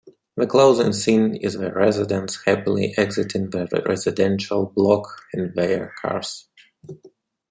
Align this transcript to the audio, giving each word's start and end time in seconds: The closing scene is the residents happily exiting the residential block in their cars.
The 0.35 0.47
closing 0.47 0.93
scene 0.93 1.35
is 1.35 1.53
the 1.53 1.71
residents 1.71 2.43
happily 2.43 2.95
exiting 2.97 3.51
the 3.51 3.67
residential 3.87 4.65
block 4.65 5.05
in 5.31 5.53
their 5.53 5.93
cars. 6.01 6.47